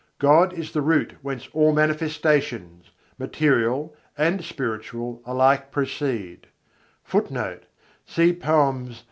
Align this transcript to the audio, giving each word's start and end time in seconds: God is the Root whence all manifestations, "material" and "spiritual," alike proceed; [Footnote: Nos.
God 0.17 0.51
is 0.53 0.71
the 0.71 0.81
Root 0.81 1.13
whence 1.21 1.47
all 1.53 1.73
manifestations, 1.73 2.89
"material" 3.19 3.93
and 4.17 4.43
"spiritual," 4.43 5.21
alike 5.27 5.71
proceed; 5.71 6.47
[Footnote: 7.03 7.65
Nos. 8.17 8.99